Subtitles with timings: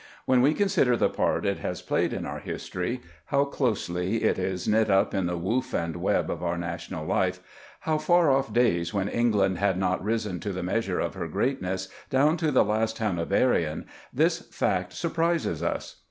[0.25, 4.67] When we consider the part it has played in our history, how closely it is
[4.67, 7.39] knit up in the woof and web of our national life,
[7.81, 11.87] from far off days when England had not risen to the measure of her greatness,
[12.09, 15.97] down to the last Hanoverian, this fact surprises us.